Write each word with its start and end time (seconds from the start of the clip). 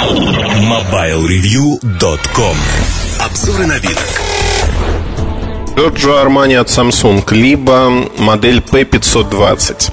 MobileReview.com 0.00 2.56
Обзоры 3.20 3.66
новинок 3.66 4.22
Giorgio 5.76 6.24
Armani 6.24 6.54
от 6.54 6.68
Samsung, 6.68 7.22
либо 7.32 7.90
модель 8.16 8.60
P520. 8.60 9.92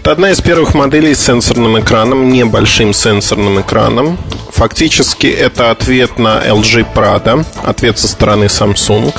Это 0.00 0.10
одна 0.10 0.32
из 0.32 0.40
первых 0.40 0.74
моделей 0.74 1.14
с 1.14 1.24
сенсорным 1.24 1.78
экраном, 1.78 2.32
небольшим 2.32 2.92
сенсорным 2.92 3.60
экраном. 3.60 4.18
Фактически 4.50 5.28
это 5.28 5.70
ответ 5.70 6.18
на 6.18 6.42
LG 6.44 6.88
Prada, 6.92 7.46
ответ 7.62 7.96
со 7.96 8.08
стороны 8.08 8.46
Samsung. 8.46 9.14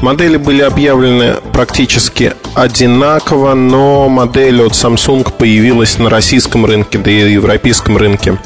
Модели 0.00 0.38
были 0.38 0.62
объявлены 0.62 1.34
практически 1.52 2.32
одинаково, 2.54 3.52
но 3.52 4.08
модель 4.08 4.62
от 4.62 4.72
Samsung 4.72 5.30
появилась 5.30 5.98
на 5.98 6.08
российском 6.08 6.64
рынке, 6.64 6.96
да 6.96 7.10
и 7.10 7.32
европейском 7.32 7.98
рынке 7.98 8.38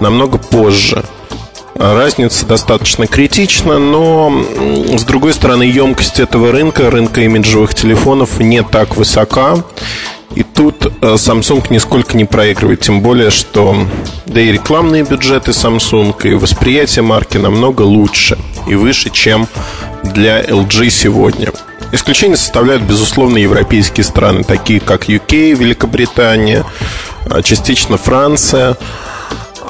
намного 0.00 0.38
позже. 0.38 1.04
Разница 1.74 2.44
достаточно 2.44 3.06
критична, 3.06 3.78
но 3.78 4.44
с 4.96 5.04
другой 5.04 5.32
стороны 5.32 5.62
емкость 5.62 6.18
этого 6.18 6.50
рынка, 6.50 6.90
рынка 6.90 7.20
имиджевых 7.20 7.72
телефонов 7.72 8.40
не 8.40 8.64
так 8.64 8.96
высока. 8.96 9.62
И 10.34 10.42
тут 10.42 10.86
э, 10.86 11.14
Samsung 11.14 11.66
нисколько 11.70 12.16
не 12.16 12.24
проигрывает, 12.24 12.80
тем 12.80 13.00
более, 13.00 13.30
что 13.30 13.76
да 14.26 14.40
и 14.40 14.52
рекламные 14.52 15.02
бюджеты 15.02 15.52
Samsung, 15.52 16.14
и 16.24 16.34
восприятие 16.34 17.02
марки 17.02 17.38
намного 17.38 17.82
лучше 17.82 18.36
и 18.66 18.74
выше, 18.74 19.10
чем 19.10 19.48
для 20.02 20.42
LG 20.42 20.90
сегодня. 20.90 21.50
Исключение 21.90 22.36
составляют, 22.36 22.82
безусловно, 22.82 23.38
европейские 23.38 24.04
страны, 24.04 24.44
такие 24.44 24.80
как 24.80 25.08
UK, 25.08 25.54
Великобритания, 25.54 26.64
а 27.30 27.42
частично 27.42 27.96
Франция. 27.96 28.76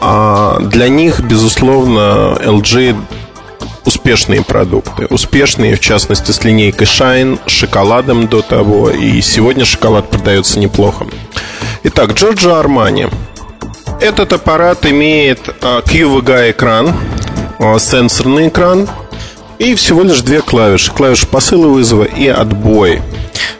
А 0.01 0.59
для 0.61 0.88
них, 0.88 1.20
безусловно, 1.20 2.37
LG 2.41 2.97
успешные 3.84 4.43
продукты. 4.43 5.07
Успешные, 5.07 5.77
в 5.77 5.80
частности, 5.80 6.30
с 6.30 6.45
линейкой 6.45 6.87
Shine, 6.87 7.38
шоколадом 7.46 8.29
до 8.29 8.43
того. 8.43 8.91
И 8.91 9.21
сегодня 9.23 9.65
шоколад 9.65 10.10
продается 10.10 10.59
неплохо. 10.59 11.07
Итак, 11.85 12.10
Giorgio 12.10 12.63
Armani. 12.63 13.13
Этот 14.01 14.32
аппарат 14.32 14.87
имеет 14.87 15.49
QVGA 15.60 16.52
экран, 16.52 16.95
а, 17.59 17.79
сенсорный 17.79 18.49
экран 18.49 18.88
и 19.59 19.74
всего 19.74 20.02
лишь 20.02 20.21
две 20.21 20.41
клавиши. 20.41 20.93
Клавиши 20.93 21.26
посыла 21.26 21.66
вызова 21.66 22.04
и 22.04 22.29
отбой. 22.29 23.01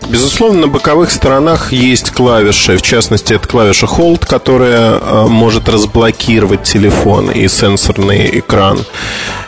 Безусловно, 0.09 0.63
на 0.63 0.69
боковых 0.69 1.11
сторонах 1.11 1.73
есть 1.73 2.11
клавиши, 2.11 2.77
в 2.77 2.83
частности, 2.83 3.35
это 3.35 3.47
клавиша 3.47 3.87
Hold, 3.87 4.27
которая 4.27 4.99
э, 4.99 5.27
может 5.27 5.69
разблокировать 5.69 6.63
телефон 6.63 7.31
и 7.31 7.47
сенсорный 7.49 8.39
экран. 8.39 8.79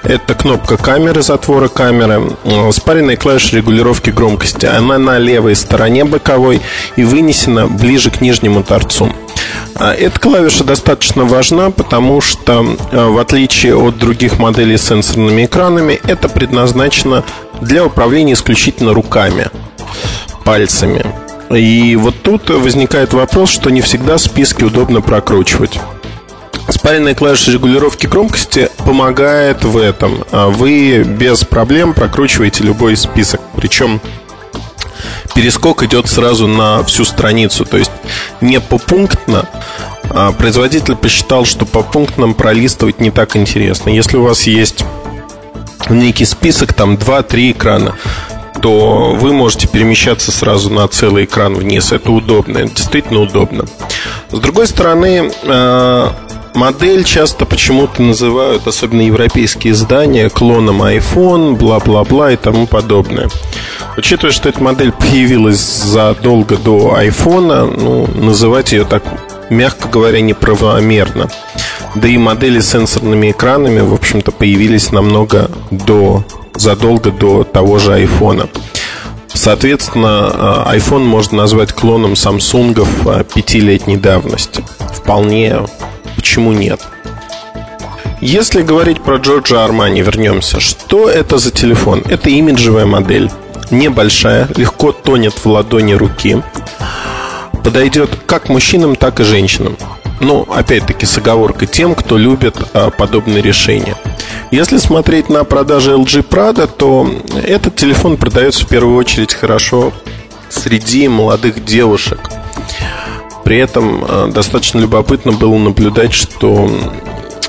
Это 0.03 0.35
кнопка 0.35 0.77
камеры, 0.77 1.23
затвора 1.23 1.69
камеры, 1.69 2.37
э, 2.45 2.73
спаренная 2.73 3.17
клавиша 3.17 3.57
регулировки 3.57 4.11
громкости. 4.11 4.67
Она 4.67 4.99
на 4.99 5.19
левой 5.19 5.57
стороне 5.57 6.05
боковой 6.05 6.61
и 6.97 7.05
вынесена 7.05 7.67
ближе 7.67 8.11
к 8.11 8.21
нижнему 8.21 8.63
торцу. 8.63 9.13
А, 9.77 9.95
эта 9.95 10.19
клавиша 10.21 10.65
достаточно 10.65 11.25
важна, 11.25 11.71
потому 11.71 12.21
что, 12.21 12.77
э, 12.93 13.05
в 13.07 13.19
отличие 13.19 13.77
от 13.77 13.97
других 13.97 14.39
моделей 14.39 14.77
с 14.77 14.89
сенсорными 14.89 15.47
экранами, 15.47 16.01
это 16.07 16.29
предназначено 16.29 17.25
для 17.61 17.85
управления 17.85 18.35
исключительно 18.35 18.93
руками 18.93 19.49
пальцами. 20.45 21.05
И 21.51 21.97
вот 21.97 22.23
тут 22.23 22.49
возникает 22.51 23.13
вопрос, 23.13 23.51
что 23.51 23.71
не 23.71 23.81
всегда 23.81 24.19
списки 24.19 24.63
удобно 24.65 25.01
прокручивать. 25.01 25.81
Спаренная 26.69 27.15
клавиша 27.15 27.51
регулировки 27.51 28.07
громкости 28.07 28.71
помогает 28.79 29.65
в 29.65 29.77
этом. 29.77 30.25
А 30.31 30.49
вы 30.49 31.03
без 31.03 31.45
проблем 31.45 31.95
прокручиваете 31.95 32.63
любой 32.63 32.97
список. 32.97 33.41
Причем 33.57 34.01
перескок 35.35 35.83
идет 35.83 36.09
сразу 36.09 36.47
на 36.47 36.85
всю 36.85 37.05
страницу. 37.05 37.65
То 37.65 37.79
есть 37.79 37.91
не 38.41 38.61
попунктно. 38.61 39.49
А 40.11 40.33
производитель 40.33 40.95
посчитал, 40.97 41.45
что 41.45 41.67
по 41.67 41.83
пунктам 41.83 42.35
пролистывать 42.35 43.01
не 43.01 43.11
так 43.11 43.35
интересно. 43.37 43.91
Если 43.91 44.17
у 44.17 44.23
вас 44.23 44.43
есть 44.45 44.85
некий 45.89 46.25
список, 46.25 46.75
там 46.75 46.95
2-3 46.95 47.53
экрана, 47.53 47.95
то 48.61 49.17
вы 49.19 49.33
можете 49.33 49.69
перемещаться 49.69 50.33
сразу 50.33 50.71
на 50.71 50.87
целый 50.89 51.25
экран 51.25 51.55
вниз. 51.55 51.93
Это 51.93 52.11
удобно, 52.13 52.59
это 52.59 52.75
действительно 52.75 53.21
удобно. 53.21 53.65
С 54.31 54.39
другой 54.39 54.67
стороны, 54.67 55.31
э, 55.43 56.07
модель 56.55 57.05
часто 57.05 57.47
почему-то 57.47 58.03
называют, 58.03 58.67
особенно 58.67 59.03
европейские 59.03 59.73
издания, 59.73 60.29
клоном 60.29 60.83
iPhone, 60.83 61.57
бла-бла-бла 61.57 62.33
и 62.33 62.37
тому 62.37 62.67
подобное. 62.67 63.29
Учитывая, 63.97 64.33
что 64.33 64.49
эта 64.49 64.63
модель 64.63 64.93
появилась 64.93 65.61
задолго 65.61 66.57
до 66.57 66.97
iPhone, 67.01 67.77
ну, 67.79 68.07
называть 68.15 68.73
ее 68.73 68.85
так, 68.85 69.03
мягко 69.51 69.89
говоря, 69.89 70.21
неправомерно. 70.21 71.29
Да 71.95 72.09
и 72.09 72.17
модели 72.17 72.61
с 72.61 72.71
сенсорными 72.71 73.33
экранами, 73.33 73.81
в 73.81 73.93
общем-то, 73.93 74.31
появились 74.31 74.93
намного 74.93 75.51
до 75.71 76.25
задолго 76.61 77.11
до 77.11 77.45
того 77.45 77.79
же 77.79 77.95
айфона. 77.95 78.49
Соответственно, 79.33 80.67
э, 80.67 80.77
iPhone 80.77 81.05
можно 81.05 81.39
назвать 81.39 81.73
клоном 81.73 82.13
Samsung 82.13 82.87
э, 83.07 83.25
пятилетней 83.35 83.97
давности. 83.97 84.63
Вполне, 84.95 85.61
почему 86.17 86.53
нет? 86.53 86.81
Если 88.21 88.61
говорить 88.61 89.01
про 89.01 89.17
Джорджа 89.17 89.65
Армани, 89.65 90.03
вернемся. 90.03 90.61
Что 90.61 91.09
это 91.09 91.39
за 91.39 91.51
телефон? 91.51 92.03
Это 92.07 92.29
имиджевая 92.29 92.85
модель. 92.85 93.31
Небольшая, 93.71 94.47
легко 94.57 94.93
тонет 94.93 95.33
в 95.33 95.47
ладони 95.47 95.95
руки. 95.95 96.43
Подойдет 97.65 98.11
как 98.27 98.51
мужчинам, 98.51 98.97
так 98.97 99.21
и 99.21 99.25
женщинам. 99.25 99.77
Ну, 100.21 100.47
опять-таки, 100.55 101.07
с 101.07 101.17
оговоркой 101.17 101.67
тем, 101.67 101.95
кто 101.95 102.19
любит 102.19 102.57
а, 102.75 102.91
подобные 102.91 103.41
решения. 103.41 103.97
Если 104.51 104.79
смотреть 104.79 105.29
на 105.29 105.45
продажи 105.45 105.93
LG 105.93 106.29
Prada, 106.29 106.67
то 106.67 107.09
этот 107.45 107.77
телефон 107.77 108.17
продается 108.17 108.65
в 108.65 108.69
первую 108.69 108.97
очередь 108.97 109.33
хорошо 109.33 109.93
среди 110.49 111.07
молодых 111.07 111.65
девушек. 111.65 112.19
При 113.45 113.59
этом 113.59 114.05
а, 114.07 114.27
достаточно 114.27 114.81
любопытно 114.81 115.33
было 115.33 115.57
наблюдать, 115.57 116.13
что 116.13 116.69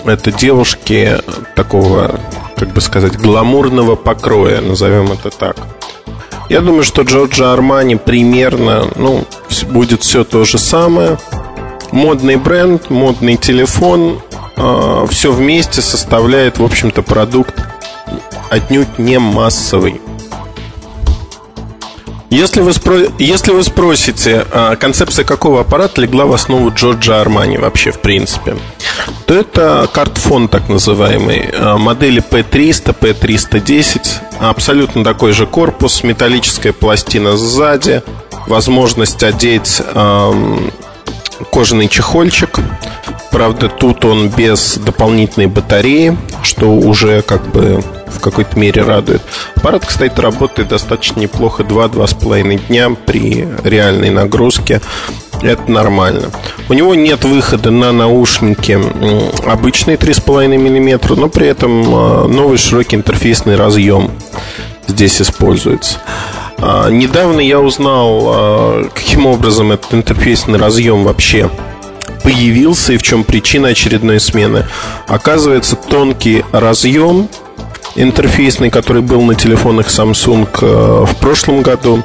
это 0.06 0.32
девушки 0.32 1.18
такого, 1.56 2.20
как 2.56 2.70
бы 2.70 2.82
сказать, 2.82 3.18
гламурного 3.18 3.96
покроя, 3.96 4.62
назовем 4.62 5.12
это 5.12 5.32
так. 5.32 5.58
Я 6.50 6.62
думаю, 6.62 6.84
что 6.84 7.02
Джорджа 7.02 7.54
Армани 7.54 7.96
примерно, 7.96 8.88
ну, 8.96 9.26
будет 9.70 10.04
все 10.04 10.24
то 10.24 10.44
же 10.44 10.60
самое 10.60 11.18
модный 11.92 12.36
бренд, 12.36 12.90
модный 12.90 13.38
телефон, 13.38 14.22
э, 14.56 15.08
все 15.10 15.32
вместе 15.32 15.82
составляет, 15.82 16.60
в 16.60 16.64
общем-то, 16.64 17.02
продукт 17.02 17.56
отнюдь 18.50 19.00
не 19.00 19.18
массовый. 19.20 20.02
Если 22.32 22.62
вы, 22.62 22.72
спро... 22.72 22.98
Если 23.20 23.52
вы 23.52 23.62
спросите, 23.62 24.46
а 24.52 24.78
концепция 24.78 25.26
какого 25.26 25.60
аппарата 25.60 26.00
легла 26.00 26.26
в 26.26 26.34
основу 26.34 26.72
Джорджа 26.72 27.20
Армани 27.20 27.58
вообще 27.58 27.92
в 27.92 28.00
принципе, 28.00 28.56
то 29.26 29.34
это 29.34 29.90
картфон 29.92 30.48
так 30.48 30.70
называемый, 30.70 31.50
а, 31.54 31.78
модели 31.78 32.24
P300, 32.24 32.98
P310, 32.98 34.08
абсолютно 34.40 35.04
такой 35.04 35.34
же 35.34 35.46
корпус, 35.46 36.04
металлическая 36.04 36.72
пластина 36.72 37.36
сзади, 37.36 38.02
возможность 38.48 39.24
одеть 39.24 39.82
эм, 39.94 40.72
кожаный 41.52 41.90
чехольчик. 41.90 42.60
Правда, 43.32 43.70
тут 43.70 44.04
он 44.06 44.30
без 44.30 44.78
дополнительной 44.78 45.48
батареи, 45.48 46.18
что 46.44 46.74
уже 46.74 47.22
как 47.22 47.48
бы 47.52 47.82
в 48.08 48.20
какой-то 48.20 48.60
мере 48.60 48.84
радует. 48.84 49.22
Аппарат, 49.56 49.86
кстати, 49.86 50.20
работает 50.20 50.68
достаточно 50.70 51.22
неплохо 51.22 51.64
2-2,5 51.64 52.68
дня 52.68 52.90
при 53.06 53.48
реальной 53.64 54.10
нагрузке. 54.10 54.82
Это 55.42 55.72
нормально. 55.72 56.30
У 56.70 56.74
него 56.74 56.94
нет 56.94 57.24
выхода 57.24 57.72
на 57.72 57.92
наушники 57.92 58.80
обычные 59.48 59.98
3,5 59.98 60.58
мм, 60.58 61.16
но 61.16 61.30
при 61.30 61.48
этом 61.48 61.84
а, 61.96 62.28
новый 62.28 62.58
широкий 62.58 62.96
интерфейсный 62.96 63.56
разъем 63.56 64.12
здесь 64.88 65.22
используется. 65.22 65.98
А, 66.60 66.90
недавно 66.90 67.40
я 67.40 67.60
узнал, 67.60 68.22
а, 68.26 68.90
каким 68.94 69.26
образом 69.26 69.72
этот 69.72 69.96
интерфейсный 69.96 70.60
разъем 70.60 71.06
вообще 71.06 71.50
появился 72.24 72.94
и 72.94 72.98
в 72.98 73.04
чем 73.04 73.24
причина 73.24 73.70
очередной 73.70 74.20
смены. 74.20 74.68
Оказывается, 75.08 75.76
тонкий 75.76 76.44
разъем 76.52 77.28
интерфейсный, 77.96 78.70
который 78.70 79.02
был 79.02 79.22
на 79.22 79.36
телефонах 79.36 79.88
Samsung 79.88 80.48
а, 80.62 81.06
в 81.06 81.16
прошлом 81.18 81.62
году, 81.62 82.04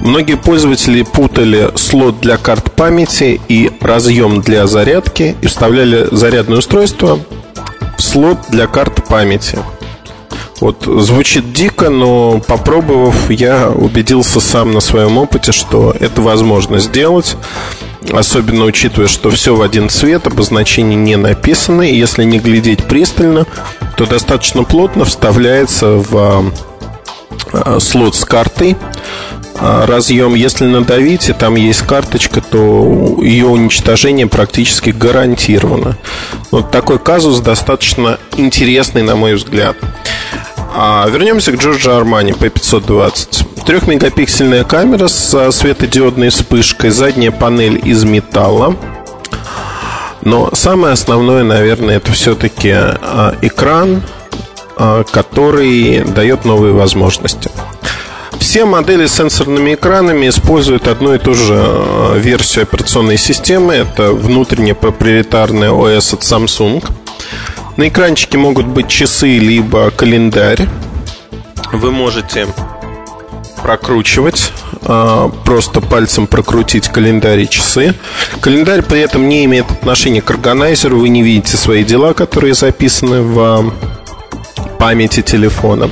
Многие 0.00 0.34
пользователи 0.36 1.02
путали 1.02 1.70
слот 1.76 2.20
для 2.20 2.36
карт 2.36 2.72
памяти 2.72 3.40
и 3.48 3.72
разъем 3.80 4.42
для 4.42 4.66
зарядки 4.66 5.34
и 5.40 5.46
вставляли 5.46 6.08
зарядное 6.10 6.58
устройство 6.58 7.18
в 7.96 8.02
слот 8.02 8.36
для 8.50 8.66
карт 8.66 9.06
памяти. 9.08 9.60
Вот 10.60 10.84
звучит 10.84 11.52
дико, 11.52 11.90
но 11.90 12.40
попробовав, 12.46 13.30
я 13.30 13.70
убедился 13.70 14.40
сам 14.40 14.72
на 14.72 14.80
своем 14.80 15.16
опыте, 15.16 15.52
что 15.52 15.94
это 15.98 16.20
возможно 16.20 16.80
сделать. 16.80 17.36
Особенно 18.12 18.64
учитывая, 18.64 19.08
что 19.08 19.30
все 19.30 19.54
в 19.54 19.62
один 19.62 19.88
цвет, 19.88 20.26
обозначения 20.26 20.96
не 20.96 21.16
написаны. 21.16 21.90
И 21.90 21.96
если 21.96 22.24
не 22.24 22.38
глядеть 22.38 22.84
пристально, 22.84 23.46
то 23.96 24.06
достаточно 24.06 24.64
плотно 24.64 25.04
вставляется 25.04 25.96
в 25.96 26.52
а, 27.52 27.80
слот 27.80 28.14
с 28.14 28.24
картой 28.24 28.76
а, 29.58 29.86
разъем. 29.86 30.34
Если 30.34 30.66
надавить, 30.66 31.28
и 31.28 31.32
там 31.32 31.54
есть 31.54 31.82
карточка, 31.82 32.40
то 32.40 33.18
ее 33.22 33.46
уничтожение 33.46 34.26
практически 34.26 34.90
гарантировано. 34.90 35.96
Вот 36.50 36.70
такой 36.70 36.98
казус 36.98 37.40
достаточно 37.40 38.18
интересный, 38.36 39.02
на 39.02 39.16
мой 39.16 39.34
взгляд. 39.34 39.76
А 40.76 41.08
вернемся 41.08 41.52
к 41.52 41.56
Джорджо 41.56 41.96
Армани 41.96 42.32
P520. 42.32 43.43
Трехмегапиксельная 43.66 44.64
камера 44.64 45.08
с 45.08 45.50
светодиодной 45.52 46.28
вспышкой, 46.28 46.90
задняя 46.90 47.30
панель 47.30 47.80
из 47.82 48.04
металла. 48.04 48.76
Но 50.22 50.54
самое 50.54 50.92
основное, 50.92 51.44
наверное, 51.44 51.96
это 51.96 52.12
все-таки 52.12 52.70
а, 52.72 53.34
экран, 53.42 54.02
а, 54.76 55.04
который 55.04 56.04
дает 56.04 56.44
новые 56.44 56.72
возможности. 56.72 57.50
Все 58.38 58.64
модели 58.64 59.06
с 59.06 59.14
сенсорными 59.14 59.74
экранами 59.74 60.28
используют 60.28 60.86
одну 60.86 61.14
и 61.14 61.18
ту 61.18 61.34
же 61.34 61.62
версию 62.16 62.62
операционной 62.62 63.18
системы. 63.18 63.74
Это 63.74 64.12
внутренняя 64.12 64.74
проприетарная 64.74 65.70
OS 65.70 66.14
от 66.14 66.20
Samsung– 66.20 66.84
на 67.76 67.88
экранчике 67.88 68.38
могут 68.38 68.66
быть 68.66 68.86
часы 68.86 69.38
либо 69.38 69.90
календарь. 69.90 70.68
Вы 71.72 71.90
можете 71.90 72.46
прокручивать, 73.64 74.52
а, 74.82 75.30
просто 75.46 75.80
пальцем 75.80 76.26
прокрутить 76.26 76.88
календарь 76.88 77.40
и 77.40 77.48
часы. 77.48 77.94
Календарь 78.42 78.82
при 78.82 79.00
этом 79.00 79.26
не 79.26 79.46
имеет 79.46 79.70
отношения 79.70 80.20
к 80.20 80.30
органайзеру, 80.30 80.98
вы 80.98 81.08
не 81.08 81.22
видите 81.22 81.56
свои 81.56 81.82
дела, 81.82 82.12
которые 82.12 82.52
записаны 82.52 83.22
в 83.22 83.72
памяти 84.78 85.22
телефона. 85.22 85.90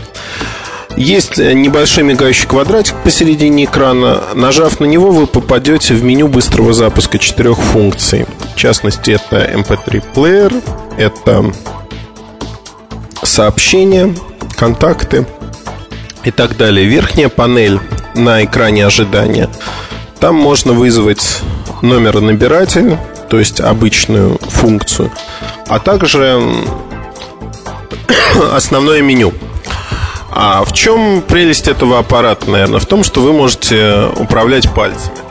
Есть 0.98 1.38
небольшой 1.38 2.04
мигающий 2.04 2.46
квадратик 2.46 2.94
посередине 3.02 3.64
экрана. 3.64 4.22
Нажав 4.34 4.78
на 4.78 4.84
него, 4.84 5.10
вы 5.10 5.26
попадете 5.26 5.94
в 5.94 6.04
меню 6.04 6.28
быстрого 6.28 6.74
запуска 6.74 7.18
четырех 7.18 7.56
функций. 7.56 8.26
В 8.54 8.58
частности, 8.58 9.12
это 9.12 9.50
MP3 9.50 10.04
плеер, 10.12 10.52
это 10.98 11.50
сообщения, 13.22 14.14
контакты 14.58 15.24
и 16.24 16.30
так 16.30 16.56
далее. 16.56 16.86
Верхняя 16.86 17.28
панель 17.28 17.80
на 18.14 18.44
экране 18.44 18.86
ожидания. 18.86 19.48
Там 20.20 20.36
можно 20.36 20.72
вызвать 20.72 21.40
номер 21.82 22.20
набирателя, 22.20 22.98
то 23.28 23.38
есть 23.38 23.60
обычную 23.60 24.38
функцию, 24.40 25.10
а 25.66 25.78
также 25.78 26.42
основное 28.52 29.02
меню. 29.02 29.32
А 30.30 30.64
в 30.64 30.72
чем 30.72 31.22
прелесть 31.22 31.68
этого 31.68 31.98
аппарата, 31.98 32.50
наверное? 32.50 32.80
В 32.80 32.86
том, 32.86 33.04
что 33.04 33.20
вы 33.20 33.32
можете 33.32 34.06
управлять 34.16 34.72
пальцами. 34.72 35.21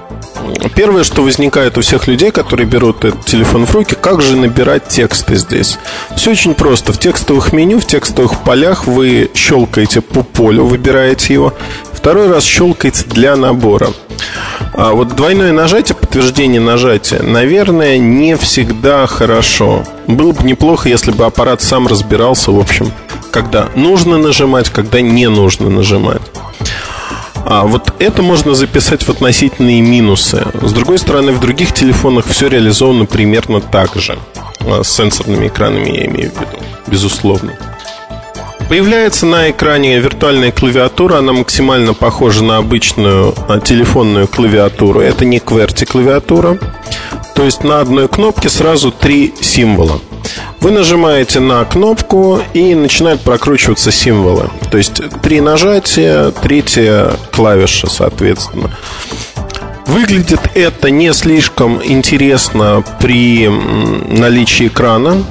Первое, 0.76 1.04
что 1.04 1.24
возникает 1.24 1.78
у 1.78 1.82
всех 1.82 2.08
людей, 2.08 2.32
которые 2.32 2.66
берут 2.66 3.04
этот 3.06 3.26
телефон 3.26 3.66
в 3.66 3.74
руки, 3.74 3.96
как 4.00 4.22
же 4.22 4.36
набирать 4.36 4.88
тексты 4.88 5.36
здесь? 5.36 5.78
Все 6.16 6.32
очень 6.32 6.54
просто. 6.54 6.94
В 6.94 7.00
текстовых 7.00 7.54
меню, 7.54 7.80
в 7.80 7.86
текстовых 7.86 8.40
полях 8.40 8.86
вы 8.86 9.30
щелкаете 9.34 10.02
по 10.02 10.24
полю, 10.24 10.66
выбираете 10.66 11.34
его. 11.34 11.54
Второй 11.94 12.32
раз 12.32 12.44
щелкаете 12.44 13.06
для 13.06 13.36
набора. 13.36 13.90
А 14.74 14.94
вот 14.94 15.16
двойное 15.16 15.52
нажатие, 15.52 15.96
подтверждение 15.96 16.62
нажатия, 16.62 17.22
наверное, 17.22 17.98
не 17.98 18.38
всегда 18.38 19.06
хорошо. 19.08 19.84
Было 20.08 20.32
бы 20.32 20.44
неплохо, 20.44 20.90
если 20.90 21.12
бы 21.12 21.26
аппарат 21.26 21.62
сам 21.62 21.88
разбирался, 21.88 22.52
в 22.52 22.60
общем, 22.60 22.92
когда 23.32 23.70
нужно 23.76 24.18
нажимать, 24.18 24.70
когда 24.70 25.02
не 25.02 25.28
нужно 25.28 25.70
нажимать. 25.70 26.22
А 27.46 27.66
вот 27.66 27.94
это 28.00 28.22
можно 28.22 28.54
записать 28.54 29.04
в 29.04 29.10
относительные 29.10 29.82
минусы. 29.82 30.46
С 30.62 30.74
другой 30.74 31.00
стороны, 31.00 31.32
в 31.32 31.40
других 31.40 31.74
телефонах 31.74 32.26
все 32.28 32.48
реализовано 32.48 33.06
примерно 33.06 33.62
так 33.62 33.96
же. 33.96 34.18
А, 34.60 34.84
с 34.84 34.92
сенсорными 34.92 35.48
экранами 35.48 35.90
я 35.90 36.06
имею 36.06 36.32
в 36.32 36.36
виду, 36.36 36.64
безусловно. 36.88 37.54
Появляется 38.70 39.26
на 39.26 39.52
экране 39.52 40.00
виртуальная 40.00 40.52
клавиатура, 40.52 41.18
она 41.18 41.34
максимально 41.34 41.94
похожа 41.94 42.44
на 42.44 42.58
обычную 42.58 43.34
а, 43.50 43.60
телефонную 43.60 44.28
клавиатуру. 44.28 45.02
Это 45.02 45.26
не 45.26 45.40
QWERTY 45.40 45.86
клавиатура. 45.86 46.58
То 47.36 47.44
есть 47.44 47.64
на 47.64 47.82
одной 47.82 48.08
кнопке 48.08 48.50
сразу 48.50 48.92
три 48.92 49.34
символа. 49.42 50.00
Вы 50.62 50.70
нажимаете 50.70 51.40
на 51.40 51.66
кнопку 51.66 52.40
и 52.54 52.76
начинают 52.76 53.22
прокручиваться 53.22 53.92
символы. 53.92 54.52
То 54.70 54.78
есть 54.78 55.02
три 55.24 55.42
нажатия, 55.42 56.30
третья 56.30 57.14
клавиша, 57.32 57.90
соответственно. 57.90 58.70
Выглядит 59.88 60.40
это 60.54 60.92
не 60.92 61.14
слишком 61.14 61.82
интересно 61.84 62.84
при 63.00 63.48
наличии 63.48 64.68
экрана 64.68 65.24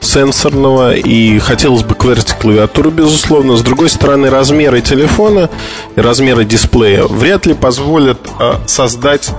сенсорного 0.00 0.96
и 0.96 1.38
хотелось 1.38 1.82
бы 1.82 1.94
QWERTY 1.94 2.38
клавиатуру, 2.38 2.90
безусловно. 2.90 3.56
С 3.56 3.62
другой 3.62 3.88
стороны, 3.88 4.28
размеры 4.28 4.82
телефона 4.82 5.48
и 5.96 6.00
размеры 6.02 6.44
дисплея 6.44 7.04
вряд 7.04 7.46
ли 7.46 7.54
позволят 7.54 8.18
э, 8.38 8.52
создать 8.66 9.30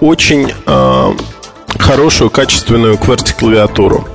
очень 0.00 0.52
э, 0.66 1.12
хорошую, 1.78 2.28
качественную 2.28 2.96
QWERTY 2.96 3.38
клавиатуру. 3.38 4.06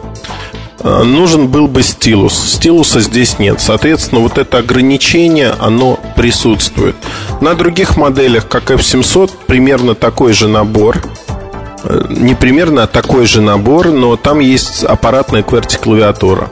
Э, 0.83 1.03
нужен 1.03 1.47
был 1.47 1.67
бы 1.67 1.81
стилус. 1.81 2.33
Стилуса 2.33 2.99
здесь 2.99 3.39
нет. 3.39 3.61
Соответственно, 3.61 4.21
вот 4.21 4.37
это 4.37 4.57
ограничение, 4.57 5.53
оно 5.59 5.99
присутствует. 6.15 6.95
На 7.41 7.55
других 7.55 7.97
моделях, 7.97 8.47
как 8.47 8.69
F700, 8.69 9.31
примерно 9.47 9.95
такой 9.95 10.33
же 10.33 10.47
набор. 10.47 11.01
Э, 11.83 12.05
не 12.09 12.35
примерно, 12.35 12.83
а 12.83 12.87
такой 12.87 13.25
же 13.25 13.41
набор, 13.41 13.87
но 13.87 14.17
там 14.17 14.39
есть 14.39 14.83
аппаратная 14.83 15.41
QWERTY 15.41 15.79
клавиатура. 15.81 16.49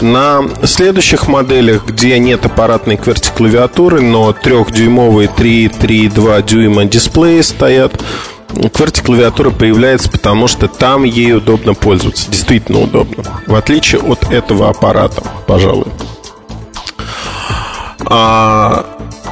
На 0.00 0.42
следующих 0.62 1.26
моделях, 1.26 1.84
где 1.86 2.18
нет 2.18 2.46
аппаратной 2.46 2.96
QWERTY 2.96 3.36
клавиатуры, 3.36 4.00
но 4.00 4.30
3-дюймовые 4.30 5.30
3-3,2 5.36 6.46
дюйма 6.46 6.84
дисплеи 6.84 7.40
стоят, 7.40 8.00
QWERTY 8.48 9.04
клавиатура 9.04 9.50
появляется, 9.50 10.10
потому 10.10 10.48
что 10.48 10.68
там 10.68 11.04
ей 11.04 11.34
удобно 11.34 11.74
пользоваться. 11.74 12.30
Действительно 12.30 12.80
удобно. 12.80 13.24
В 13.46 13.54
отличие 13.54 14.00
от 14.00 14.30
этого 14.30 14.68
аппарата, 14.68 15.22
пожалуй. 15.46 15.86
А, 18.06 18.86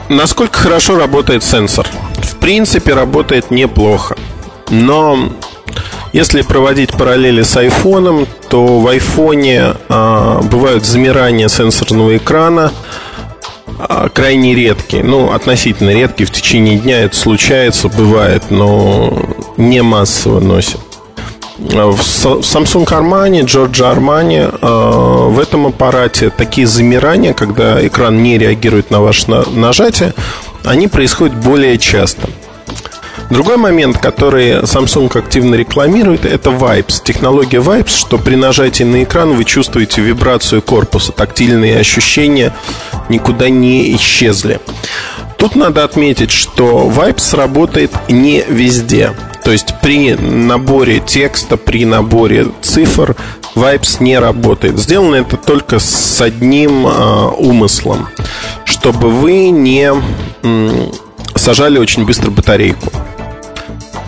насколько 0.08 0.58
хорошо 0.58 0.98
работает 0.98 1.42
сенсор? 1.42 1.86
В 2.22 2.36
принципе, 2.36 2.94
работает 2.94 3.50
неплохо. 3.50 4.16
Но 4.70 5.30
если 6.12 6.42
проводить 6.42 6.92
параллели 6.92 7.42
с 7.42 7.56
айфоном, 7.56 8.26
то 8.48 8.80
в 8.80 8.88
айфоне 8.88 9.74
а, 9.88 10.40
бывают 10.42 10.84
замирания 10.84 11.48
сенсорного 11.48 12.16
экрана, 12.16 12.72
крайне 14.12 14.54
редкие. 14.54 15.02
Ну, 15.02 15.32
относительно 15.32 15.90
редкие. 15.90 16.26
В 16.26 16.30
течение 16.30 16.78
дня 16.78 17.02
это 17.02 17.16
случается, 17.16 17.88
бывает, 17.88 18.44
но 18.50 19.12
не 19.56 19.82
массово 19.82 20.40
носят. 20.40 20.80
А 21.72 21.90
в 21.90 22.00
Samsung 22.00 22.84
Armani, 22.86 23.42
Giorgio 23.42 23.94
Armani 23.94 24.58
а, 24.60 25.28
в 25.28 25.38
этом 25.38 25.66
аппарате 25.66 26.30
такие 26.30 26.66
замирания, 26.66 27.32
когда 27.32 27.84
экран 27.86 28.22
не 28.22 28.36
реагирует 28.36 28.90
на 28.90 29.00
ваше 29.00 29.30
нажатие, 29.30 30.12
они 30.64 30.86
происходят 30.88 31.34
более 31.34 31.78
часто. 31.78 32.28
Другой 33.30 33.56
момент, 33.56 33.98
который 33.98 34.60
Samsung 34.62 35.16
активно 35.18 35.54
рекламирует, 35.54 36.24
это 36.24 36.50
Vibes. 36.50 37.02
Технология 37.02 37.58
Vibes, 37.58 37.96
что 37.96 38.18
при 38.18 38.36
нажатии 38.36 38.84
на 38.84 39.02
экран 39.02 39.34
вы 39.34 39.44
чувствуете 39.44 40.00
вибрацию 40.00 40.62
корпуса, 40.62 41.12
тактильные 41.12 41.78
ощущения 41.78 42.54
никуда 43.08 43.48
не 43.48 43.94
исчезли. 43.96 44.60
Тут 45.38 45.54
надо 45.54 45.84
отметить, 45.84 46.30
что 46.30 46.90
Vibes 46.94 47.36
работает 47.36 47.92
не 48.08 48.44
везде. 48.48 49.12
То 49.44 49.52
есть 49.52 49.74
при 49.80 50.14
наборе 50.14 51.00
текста, 51.00 51.56
при 51.56 51.84
наборе 51.84 52.48
цифр 52.62 53.16
Vibes 53.54 54.02
не 54.02 54.18
работает. 54.18 54.78
Сделано 54.78 55.16
это 55.16 55.36
только 55.36 55.78
с 55.78 56.20
одним 56.20 56.86
э, 56.86 57.28
умыслом, 57.38 58.08
чтобы 58.64 59.08
вы 59.08 59.50
не 59.50 59.92
сажали 61.36 61.78
очень 61.78 62.04
быстро 62.04 62.30
батарейку. 62.30 62.92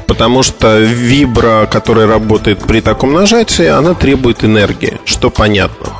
Потому 0.06 0.42
что 0.42 0.78
вибра, 0.78 1.68
которая 1.70 2.06
работает 2.06 2.61
при 2.61 2.80
таком 2.80 3.12
нажатии, 3.12 3.66
она 3.66 3.94
требует 3.94 4.44
энергии, 4.44 4.99
что 5.04 5.30
понятно. 5.30 5.92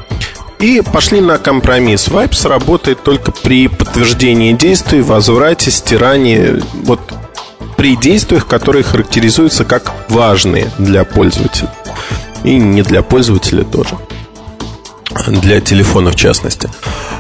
И 0.61 0.83
пошли 0.83 1.21
на 1.21 1.39
компромисс. 1.39 2.09
Vibes 2.09 2.49
работает 2.49 3.03
только 3.03 3.31
при 3.31 3.69
подтверждении 3.69 4.53
действий, 4.53 5.03
возврате, 5.03 5.71
стирании. 5.71 6.61
Вот 6.85 7.01
при 7.77 7.95
действиях, 7.95 8.47
которые 8.47 8.83
характеризуются 8.83 9.65
как 9.65 9.93
важные 10.09 10.71
для 10.79 11.05
пользователя. 11.05 11.73
И 12.43 12.57
не 12.57 12.83
для 12.83 13.03
пользователя 13.03 13.63
тоже. 13.63 13.97
Для 15.27 15.61
телефона 15.61 16.11
в 16.11 16.17
частности. 16.17 16.71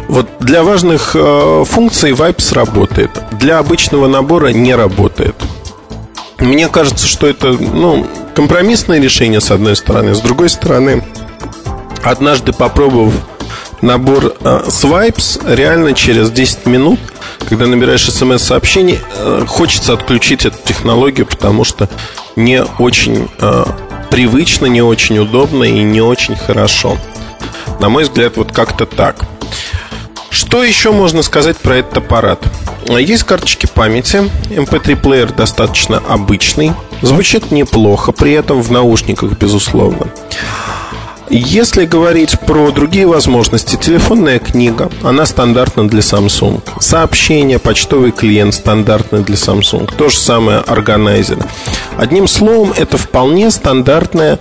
Вот 0.09 0.28
для 0.40 0.62
важных 0.62 1.12
э, 1.14 1.64
функций 1.66 2.12
Vibes 2.12 2.54
работает. 2.54 3.11
Для 3.33 3.59
обычного 3.59 4.07
набора 4.09 4.49
не 4.49 4.75
работает. 4.75 5.35
Мне 6.38 6.68
кажется, 6.68 7.07
что 7.07 7.26
это 7.26 7.52
ну, 7.52 8.07
компромиссное 8.35 9.00
решение, 9.00 9.40
с 9.40 9.50
одной 9.50 9.75
стороны. 9.75 10.14
С 10.14 10.21
другой 10.21 10.49
стороны, 10.50 11.02
однажды 12.04 12.52
попробовав 12.52 13.14
набор 13.83 14.35
э, 14.40 14.62
Swipes, 14.66 15.40
реально 15.54 15.95
через 15.95 16.30
10 16.30 16.66
минут, 16.66 17.00
когда 17.49 17.66
набираешь 17.66 18.09
смс-сообщений, 18.09 18.99
э, 19.16 19.45
хочется 19.47 19.95
отключить 19.95 20.47
эту 20.47 20.59
технологию, 20.64 21.26
потому 21.26 21.64
что 21.64 21.88
не 22.37 22.62
очень 22.62 23.28
э, 23.40 23.64
привычно, 24.11 24.66
не 24.66 24.83
очень 24.83 25.18
удобно 25.18 25.64
и 25.64 25.83
не 25.83 26.00
очень 26.00 26.37
хорошо. 26.37 26.97
На 27.80 27.88
мой 27.88 28.04
взгляд, 28.04 28.37
вот 28.37 28.52
как-то 28.52 28.87
так. 28.87 29.25
Что 30.30 30.64
еще 30.64 30.92
можно 30.92 31.23
сказать 31.23 31.56
про 31.56 31.76
этот 31.76 31.99
аппарат? 31.99 32.42
Есть 32.88 33.25
карточки 33.25 33.66
памяти. 33.66 34.30
MP3-плеер 34.50 35.32
достаточно 35.32 35.99
обычный. 36.08 36.73
Звучит 37.02 37.50
неплохо, 37.50 38.12
при 38.12 38.32
этом 38.32 38.62
в 38.62 38.70
наушниках, 38.73 39.32
безусловно. 39.38 40.08
Если 41.30 41.85
говорить 41.85 42.38
про 42.40 42.70
другие 42.70 43.06
возможности, 43.06 43.76
телефонная 43.76 44.38
книга, 44.38 44.90
она 45.02 45.26
стандартна 45.26 45.87
для 45.87 46.00
Samsung. 46.00 46.62
Сообщение, 46.80 47.58
почтовый 47.58 48.12
клиент 48.12 48.54
стандартный 48.54 49.23
для 49.23 49.37
Samsung. 49.37 49.92
То 49.97 50.08
же 50.08 50.18
самое 50.18 50.58
органайзер. 50.58 51.38
Одним 51.99 52.28
словом, 52.28 52.73
это 52.75 52.97
вполне 52.97 53.50
стандартная 53.50 54.38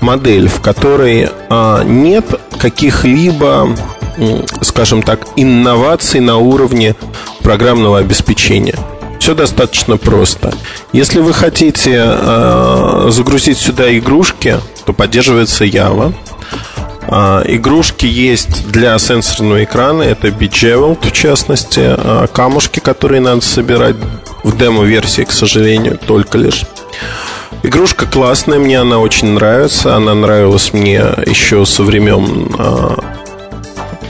модель, 0.00 0.48
в 0.48 0.60
которой 0.60 1.28
а, 1.48 1.82
нет 1.82 2.26
каких-либо, 2.58 3.74
скажем 4.60 5.02
так, 5.02 5.26
инноваций 5.34 6.20
на 6.20 6.36
уровне 6.38 6.94
программного 7.42 7.98
обеспечения. 7.98 8.76
Все 9.18 9.34
достаточно 9.34 9.96
просто. 9.96 10.54
Если 10.92 11.20
вы 11.20 11.32
хотите 11.34 12.00
э, 12.00 13.08
загрузить 13.10 13.58
сюда 13.58 13.96
игрушки, 13.98 14.56
то 14.86 14.92
поддерживается 14.92 15.64
Java. 15.64 16.14
Э, 17.08 17.42
игрушки 17.46 18.06
есть 18.06 18.70
для 18.70 18.98
сенсорного 18.98 19.64
экрана. 19.64 20.02
Это 20.02 20.28
Bejeweled, 20.28 21.06
в 21.06 21.12
частности. 21.12 21.80
Э, 21.82 22.26
камушки, 22.32 22.80
которые 22.80 23.20
надо 23.20 23.40
собирать 23.40 23.96
в 24.42 24.56
демо-версии, 24.56 25.22
к 25.22 25.32
сожалению, 25.32 25.98
только 25.98 26.38
лишь. 26.38 26.64
Игрушка 27.62 28.06
классная, 28.06 28.58
мне 28.58 28.78
она 28.80 28.98
очень 28.98 29.28
нравится. 29.32 29.96
Она 29.96 30.14
нравилась 30.14 30.72
мне 30.72 31.02
еще 31.26 31.64
со 31.64 31.82
времен 31.82 32.50
э, 32.58 32.96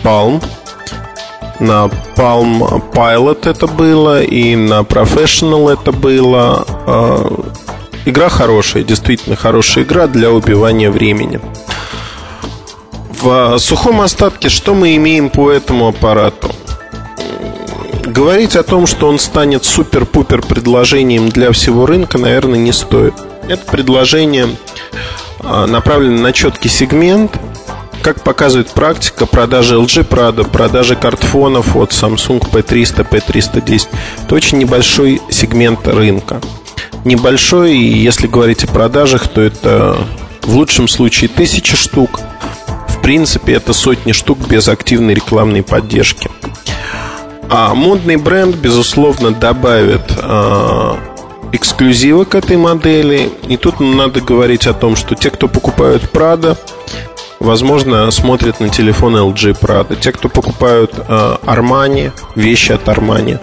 Palm. 0.03 0.43
На 1.61 1.91
Palm 2.17 2.83
Pilot 2.93 3.49
это 3.49 3.67
было, 3.67 4.23
и 4.23 4.55
на 4.55 4.81
Professional 4.81 5.73
это 5.73 5.91
было. 5.91 6.65
Игра 8.05 8.29
хорошая, 8.29 8.85
действительно 8.85 9.35
хорошая 9.35 9.83
игра 9.83 10.07
для 10.07 10.31
убивания 10.31 10.89
времени. 10.89 11.41
В 13.21 13.59
сухом 13.59 14.01
остатке 14.01 14.49
что 14.49 14.75
мы 14.75 14.95
имеем 14.95 15.29
по 15.29 15.51
этому 15.51 15.89
аппарату? 15.89 16.55
Говорить 18.05 18.55
о 18.55 18.63
том, 18.63 18.87
что 18.87 19.09
он 19.09 19.19
станет 19.19 19.65
супер-пупер 19.65 20.41
предложением 20.43 21.29
для 21.29 21.51
всего 21.51 21.85
рынка, 21.85 22.17
наверное, 22.17 22.61
не 22.61 22.73
стоит. 22.73 23.15
Это 23.49 23.69
предложение 23.71 24.49
а, 25.41 25.67
направлено 25.67 26.23
на 26.23 26.33
четкий 26.33 26.69
сегмент. 26.69 27.37
Как 28.03 28.23
показывает 28.23 28.71
практика, 28.71 29.27
продажи 29.27 29.75
LG 29.75 30.09
Prado, 30.09 30.49
продажи 30.49 30.95
картфонов 30.95 31.75
от 31.75 31.91
Samsung 31.91 32.41
P300, 32.41 33.09
P310 33.09 33.89
Это 34.25 34.35
очень 34.35 34.59
небольшой 34.59 35.21
сегмент 35.29 35.89
рынка. 35.89 36.41
Небольшой, 37.05 37.77
и 37.77 37.99
если 37.99 38.29
говорить 38.29 38.63
о 38.63 38.69
продажах, 38.69 39.27
то 39.27 39.41
это 39.41 39.99
в 40.43 40.55
лучшем 40.55 40.87
случае 40.87 41.29
тысячи 41.29 41.77
штук. 41.77 42.21
Принципе, 43.09 43.55
это 43.55 43.73
сотни 43.73 44.13
штук 44.13 44.39
без 44.49 44.69
активной 44.69 45.15
рекламной 45.15 45.63
поддержки. 45.63 46.29
А 47.49 47.73
модный 47.73 48.17
бренд, 48.17 48.55
безусловно, 48.57 49.31
добавит 49.31 50.03
а, 50.19 50.99
эксклюзивы 51.53 52.27
к 52.27 52.35
этой 52.35 52.59
модели. 52.59 53.31
И 53.49 53.57
тут 53.57 53.81
надо 53.81 54.21
говорить 54.21 54.67
о 54.67 54.75
том, 54.75 54.95
что 54.95 55.15
те, 55.15 55.31
кто 55.31 55.49
покупают 55.49 56.03
Prada, 56.13 56.59
возможно, 57.41 58.11
смотрят 58.11 58.61
на 58.61 58.69
телефон 58.69 59.17
LG 59.17 59.59
Prada. 59.59 59.99
Те, 59.99 60.13
кто 60.13 60.29
покупают 60.29 60.93
э, 60.99 61.37
Armani, 61.45 62.13
вещи 62.35 62.73
от 62.73 62.89
Armani, 62.89 63.41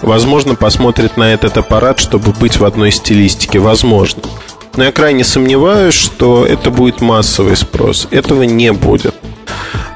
возможно, 0.00 0.54
посмотрят 0.54 1.18
на 1.18 1.34
этот 1.34 1.58
аппарат, 1.58 1.98
чтобы 2.00 2.32
быть 2.32 2.56
в 2.56 2.64
одной 2.64 2.90
стилистике. 2.90 3.58
Возможно. 3.58 4.22
Но 4.78 4.84
я 4.84 4.92
крайне 4.92 5.24
сомневаюсь, 5.24 5.94
что 5.94 6.46
это 6.46 6.70
будет 6.70 7.00
массовый 7.00 7.56
спрос. 7.56 8.06
Этого 8.12 8.44
не 8.44 8.72
будет. 8.72 9.12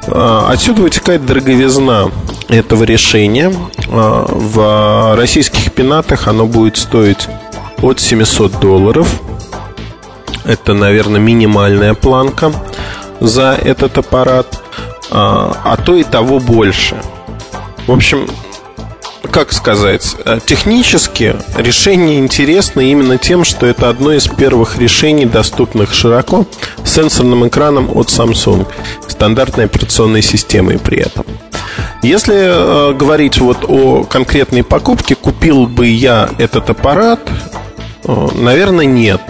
А, 0.08 0.48
отсюда 0.50 0.82
вытекает 0.82 1.24
дороговизна 1.24 2.10
этого 2.48 2.82
решения. 2.82 3.54
А, 3.88 4.26
в 4.28 5.14
российских 5.14 5.70
пенатах 5.70 6.26
оно 6.26 6.46
будет 6.46 6.78
стоить 6.78 7.28
от 7.80 8.00
700 8.00 8.58
долларов. 8.58 9.06
Это, 10.44 10.74
наверное, 10.74 11.20
минимальная 11.20 11.94
планка 11.94 12.52
за 13.20 13.52
этот 13.52 13.98
аппарат, 13.98 14.60
а, 15.12 15.56
а 15.62 15.76
то 15.76 15.94
и 15.94 16.02
того 16.02 16.40
больше. 16.40 16.96
В 17.86 17.92
общем, 17.92 18.26
как 19.30 19.52
сказать, 19.52 20.16
э, 20.24 20.38
технически 20.44 21.36
решение 21.56 22.18
интересно 22.18 22.80
именно 22.80 23.18
тем, 23.18 23.44
что 23.44 23.66
это 23.66 23.88
одно 23.88 24.12
из 24.12 24.26
первых 24.26 24.78
решений, 24.78 25.26
доступных 25.26 25.94
широко, 25.94 26.46
с 26.84 26.92
сенсорным 26.92 27.46
экраном 27.46 27.90
от 27.94 28.08
Samsung, 28.08 28.66
стандартной 29.08 29.64
операционной 29.64 30.22
системой 30.22 30.78
при 30.78 30.98
этом. 30.98 31.24
Если 32.02 32.34
э, 32.34 32.94
говорить 32.94 33.38
вот 33.38 33.64
о 33.68 34.04
конкретной 34.04 34.64
покупке, 34.64 35.14
купил 35.14 35.66
бы 35.66 35.86
я 35.86 36.28
этот 36.38 36.68
аппарат, 36.70 37.20
э, 38.04 38.28
наверное, 38.34 38.86
нет. 38.86 39.20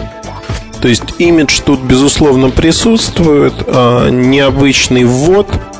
То 0.81 0.87
есть 0.87 1.03
имидж 1.19 1.61
тут, 1.63 1.81
безусловно, 1.81 2.49
присутствует, 2.49 3.53
э, 3.65 4.09
необычный 4.11 5.05
ввод– 5.05 5.47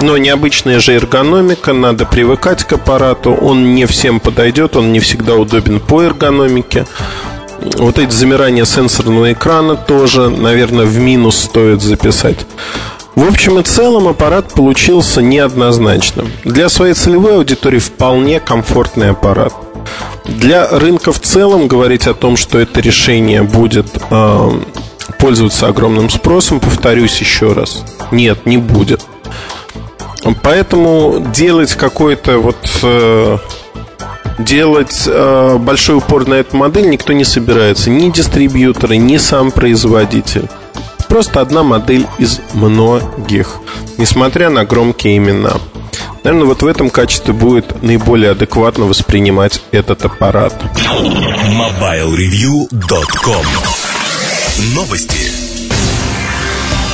но 0.00 0.16
необычная 0.16 0.80
же 0.80 0.94
эргономика, 0.94 1.72
надо 1.72 2.06
привыкать 2.06 2.64
к 2.64 2.72
аппарату. 2.74 3.32
Он 3.32 3.74
не 3.74 3.86
всем 3.86 4.20
подойдет, 4.20 4.76
он 4.76 4.92
не 4.92 5.00
всегда 5.00 5.34
удобен 5.34 5.80
по 5.80 6.02
эргономике. 6.02 6.86
Вот 7.76 7.98
эти 7.98 8.12
замирания 8.12 8.64
сенсорного 8.64 9.32
экрана 9.32 9.76
тоже, 9.76 10.28
наверное, 10.28 10.86
в 10.86 10.96
минус 10.98 11.36
стоит 11.36 11.82
записать. 11.82 12.46
В 13.16 13.26
общем 13.26 13.58
и 13.58 13.64
целом 13.64 14.06
аппарат 14.06 14.54
получился 14.54 15.20
неоднозначным. 15.20 16.30
Для 16.44 16.68
своей 16.68 16.94
целевой 16.94 17.34
аудитории 17.34 17.80
вполне 17.80 18.38
комфортный 18.38 19.10
аппарат. 19.10 19.52
Для 20.24 20.68
рынка 20.68 21.10
в 21.10 21.18
целом 21.18 21.66
говорить 21.66 22.06
о 22.06 22.14
том, 22.14 22.36
что 22.36 22.60
это 22.60 22.80
решение 22.80 23.42
будет 23.42 23.88
э, 24.10 24.50
пользоваться 25.18 25.66
огромным 25.66 26.10
спросом, 26.10 26.60
повторюсь 26.60 27.18
еще 27.18 27.54
раз, 27.54 27.82
нет, 28.12 28.46
не 28.46 28.58
будет. 28.58 29.04
Поэтому 30.42 31.24
делать 31.32 31.74
какой-то 31.74 32.38
вот 32.38 32.56
э, 32.82 33.38
делать 34.38 35.04
э, 35.06 35.56
большой 35.58 35.96
упор 35.96 36.26
на 36.26 36.34
эту 36.34 36.56
модель 36.56 36.88
никто 36.88 37.12
не 37.12 37.24
собирается. 37.24 37.90
Ни 37.90 38.10
дистрибьюторы, 38.10 38.96
ни 38.96 39.16
сам 39.16 39.50
производитель. 39.50 40.48
Просто 41.08 41.40
одна 41.40 41.62
модель 41.62 42.06
из 42.18 42.40
многих, 42.52 43.56
несмотря 43.96 44.50
на 44.50 44.64
громкие 44.64 45.16
имена. 45.16 45.54
Наверное, 46.22 46.46
вот 46.46 46.62
в 46.62 46.66
этом 46.66 46.90
качестве 46.90 47.32
будет 47.32 47.82
наиболее 47.82 48.32
адекватно 48.32 48.84
воспринимать 48.84 49.62
этот 49.70 50.04
аппарат. 50.04 50.52
MobileReview.com 51.48 53.46
Новости. 54.74 55.47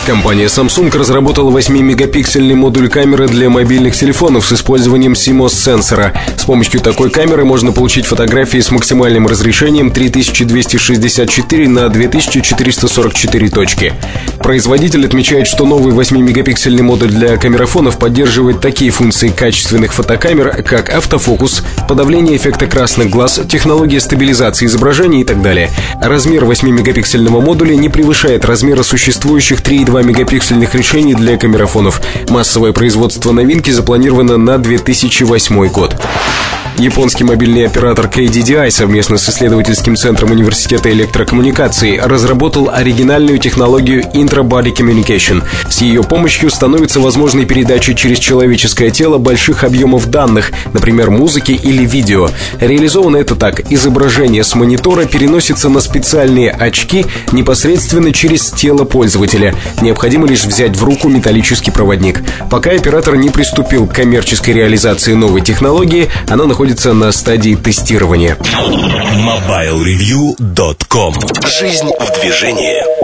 Компания 0.06 0.48
Samsung 0.48 0.94
разработала 0.98 1.50
8-мегапиксельный 1.50 2.54
модуль 2.54 2.90
камеры 2.90 3.26
для 3.26 3.48
мобильных 3.48 3.96
телефонов 3.96 4.44
с 4.44 4.52
использованием 4.52 5.14
CMOS-сенсора. 5.14 6.12
С 6.44 6.46
помощью 6.46 6.82
такой 6.82 7.08
камеры 7.08 7.46
можно 7.46 7.72
получить 7.72 8.04
фотографии 8.04 8.60
с 8.60 8.70
максимальным 8.70 9.26
разрешением 9.26 9.90
3264 9.90 11.68
на 11.70 11.88
2444 11.88 13.48
точки. 13.48 13.94
Производитель 14.40 15.06
отмечает, 15.06 15.46
что 15.46 15.64
новый 15.64 15.94
8-мегапиксельный 15.94 16.82
модуль 16.82 17.08
для 17.08 17.38
камерафонов 17.38 17.98
поддерживает 17.98 18.60
такие 18.60 18.90
функции 18.90 19.30
качественных 19.30 19.94
фотокамер, 19.94 20.62
как 20.64 20.90
автофокус, 20.90 21.62
подавление 21.88 22.36
эффекта 22.36 22.66
красных 22.66 23.08
глаз, 23.08 23.40
технология 23.48 23.98
стабилизации 23.98 24.66
изображения 24.66 25.22
и 25.22 25.24
так 25.24 25.40
далее. 25.40 25.70
Размер 25.98 26.44
8-мегапиксельного 26.44 27.40
модуля 27.40 27.74
не 27.74 27.88
превышает 27.88 28.44
размера 28.44 28.82
существующих 28.82 29.62
3,2 29.62 29.86
2 29.86 30.02
мегапиксельных 30.02 30.74
решений 30.74 31.14
для 31.14 31.38
камерафонов. 31.38 32.02
Массовое 32.28 32.74
производство 32.74 33.32
новинки 33.32 33.70
запланировано 33.70 34.36
на 34.36 34.58
2008 34.58 35.68
год. 35.68 35.96
Японский 36.78 37.22
мобильный 37.22 37.66
оператор 37.66 38.06
KDDI 38.06 38.68
совместно 38.72 39.16
с 39.16 39.28
исследовательским 39.28 39.94
центром 39.94 40.32
Университета 40.32 40.90
электрокоммуникаций 40.90 42.00
разработал 42.00 42.68
оригинальную 42.68 43.38
технологию 43.38 44.02
Intra-Body 44.02 44.74
Communication. 44.74 45.44
С 45.70 45.82
ее 45.82 46.02
помощью 46.02 46.50
становится 46.50 46.98
возможной 46.98 47.44
передача 47.44 47.94
через 47.94 48.18
человеческое 48.18 48.90
тело 48.90 49.18
больших 49.18 49.62
объемов 49.62 50.10
данных, 50.10 50.50
например, 50.72 51.10
музыки 51.10 51.52
или 51.52 51.84
видео. 51.84 52.28
Реализовано 52.58 53.18
это 53.18 53.36
так. 53.36 53.70
Изображение 53.70 54.42
с 54.42 54.56
монитора 54.56 55.04
переносится 55.04 55.68
на 55.68 55.80
специальные 55.80 56.50
очки 56.50 57.06
непосредственно 57.30 58.12
через 58.12 58.50
тело 58.50 58.82
пользователя. 58.82 59.54
Необходимо 59.80 60.26
лишь 60.26 60.44
взять 60.44 60.76
в 60.76 60.82
руку 60.82 61.08
металлический 61.08 61.70
проводник. 61.70 62.22
Пока 62.50 62.72
оператор 62.72 63.14
не 63.14 63.30
приступил 63.30 63.86
к 63.86 63.94
коммерческой 63.94 64.54
реализации 64.54 65.14
новой 65.14 65.40
технологии, 65.40 66.08
она 66.28 66.46
находится 66.46 66.92
на 66.92 67.10
стадии 67.12 67.54
тестирования. 67.54 68.36
MobileReview.com 68.36 71.14
Жизнь 71.46 71.90
в 71.98 72.20
движении 72.20 73.03